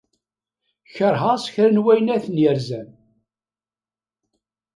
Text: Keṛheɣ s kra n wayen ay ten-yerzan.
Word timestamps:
Keṛheɣ 0.95 1.33
s 1.43 1.45
kra 1.53 1.69
n 1.71 1.81
wayen 1.83 2.11
ay 2.13 2.21
ten-yerzan. 2.25 2.89